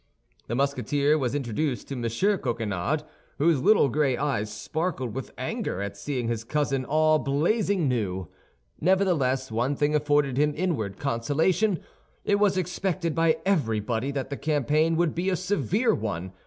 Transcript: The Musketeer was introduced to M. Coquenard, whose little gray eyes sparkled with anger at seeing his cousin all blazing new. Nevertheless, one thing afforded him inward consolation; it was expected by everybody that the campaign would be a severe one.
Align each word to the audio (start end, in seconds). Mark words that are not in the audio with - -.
The 0.47 0.55
Musketeer 0.55 1.15
was 1.15 1.35
introduced 1.35 1.87
to 1.89 1.93
M. 1.95 2.01
Coquenard, 2.39 3.03
whose 3.37 3.61
little 3.61 3.87
gray 3.87 4.17
eyes 4.17 4.51
sparkled 4.51 5.13
with 5.13 5.31
anger 5.37 5.79
at 5.79 5.95
seeing 5.95 6.27
his 6.27 6.43
cousin 6.43 6.85
all 6.85 7.19
blazing 7.19 7.87
new. 7.87 8.27
Nevertheless, 8.79 9.51
one 9.51 9.75
thing 9.75 9.93
afforded 9.93 10.37
him 10.37 10.55
inward 10.57 10.97
consolation; 10.97 11.81
it 12.25 12.39
was 12.39 12.57
expected 12.57 13.13
by 13.13 13.37
everybody 13.45 14.09
that 14.09 14.31
the 14.31 14.37
campaign 14.37 14.95
would 14.95 15.13
be 15.13 15.29
a 15.29 15.35
severe 15.35 15.93
one. 15.93 16.33